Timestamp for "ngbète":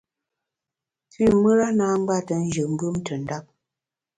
1.99-2.35